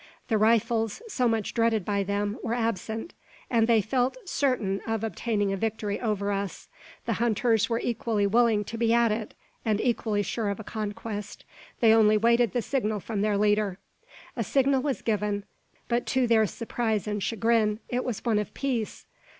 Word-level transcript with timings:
The 0.29 0.37
rifles, 0.39 1.03
so 1.07 1.27
much 1.27 1.53
dreaded 1.53 1.85
by 1.85 2.01
them, 2.01 2.39
were 2.41 2.55
absent; 2.55 3.13
and 3.51 3.67
they 3.67 3.81
felt 3.81 4.17
certain 4.27 4.81
of 4.87 5.03
obtaining 5.03 5.53
a 5.53 5.57
victory 5.57 5.99
over 6.01 6.31
us. 6.31 6.69
The 7.05 7.13
hunters 7.21 7.69
were 7.69 7.79
equally 7.79 8.25
willing 8.25 8.63
to 8.63 8.79
be 8.79 8.95
at 8.95 9.11
it, 9.11 9.35
and 9.63 9.79
equally 9.79 10.23
sure 10.23 10.49
of 10.49 10.59
a 10.59 10.63
conquest. 10.63 11.45
They 11.81 11.93
only 11.93 12.17
waited 12.17 12.53
the 12.53 12.63
signal 12.63 12.99
from 12.99 13.21
their 13.21 13.37
leader. 13.37 13.77
A 14.35 14.43
signal 14.43 14.81
was 14.81 15.03
given; 15.03 15.43
but, 15.87 16.07
to 16.07 16.25
their 16.25 16.47
surprise 16.47 17.05
and 17.05 17.21
chagrin, 17.21 17.79
it 17.87 18.03
was 18.03 18.25
one 18.25 18.39
of 18.39 18.55
peace! 18.55 19.05